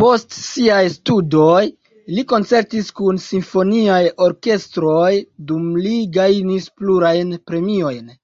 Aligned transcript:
Post 0.00 0.34
siaj 0.42 0.82
studoj 0.96 1.62
li 2.18 2.24
koncertis 2.34 2.92
kun 3.00 3.18
simfoniaj 3.26 3.98
orkestroj, 4.28 5.10
dum 5.50 5.66
li 5.88 5.98
gajnis 6.20 6.72
plurajn 6.80 7.36
premiojn. 7.52 8.16